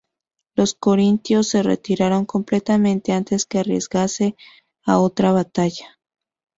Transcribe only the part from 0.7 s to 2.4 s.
corintios se retiraron